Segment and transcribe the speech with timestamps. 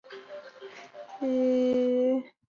[1.19, 2.29] 秤砣草